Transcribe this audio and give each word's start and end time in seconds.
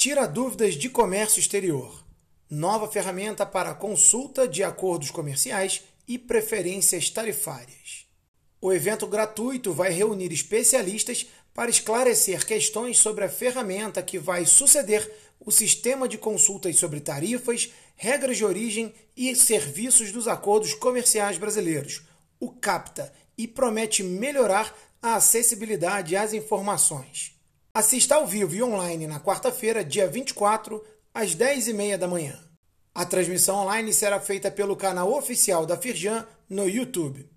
Tira 0.00 0.28
dúvidas 0.28 0.76
de 0.76 0.88
comércio 0.88 1.40
exterior. 1.40 2.04
Nova 2.48 2.86
ferramenta 2.86 3.44
para 3.44 3.74
consulta 3.74 4.46
de 4.46 4.62
acordos 4.62 5.10
comerciais 5.10 5.82
e 6.06 6.16
preferências 6.16 7.10
tarifárias. 7.10 8.06
O 8.60 8.72
evento 8.72 9.08
gratuito 9.08 9.72
vai 9.72 9.90
reunir 9.90 10.32
especialistas 10.32 11.26
para 11.52 11.68
esclarecer 11.68 12.46
questões 12.46 12.96
sobre 12.96 13.24
a 13.24 13.28
ferramenta 13.28 14.00
que 14.00 14.20
vai 14.20 14.46
suceder 14.46 15.12
o 15.40 15.50
sistema 15.50 16.06
de 16.06 16.16
consultas 16.16 16.76
sobre 16.76 17.00
tarifas, 17.00 17.68
regras 17.96 18.36
de 18.36 18.44
origem 18.44 18.94
e 19.16 19.34
serviços 19.34 20.12
dos 20.12 20.28
acordos 20.28 20.74
comerciais 20.74 21.38
brasileiros, 21.38 22.02
o 22.38 22.52
CAPTA, 22.52 23.12
e 23.36 23.48
promete 23.48 24.04
melhorar 24.04 24.72
a 25.02 25.16
acessibilidade 25.16 26.14
às 26.14 26.32
informações. 26.32 27.36
Assista 27.72 28.16
ao 28.16 28.26
vivo 28.26 28.54
e 28.54 28.62
online 28.62 29.06
na 29.06 29.20
quarta-feira, 29.20 29.84
dia 29.84 30.08
24, 30.08 30.84
às 31.14 31.36
10h30 31.36 31.96
da 31.96 32.08
manhã. 32.08 32.38
A 32.94 33.04
transmissão 33.04 33.56
online 33.56 33.92
será 33.92 34.18
feita 34.18 34.50
pelo 34.50 34.74
canal 34.74 35.12
oficial 35.12 35.64
da 35.64 35.76
Firjan 35.76 36.26
no 36.48 36.68
YouTube. 36.68 37.28